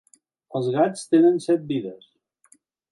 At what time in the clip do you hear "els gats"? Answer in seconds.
0.59-1.05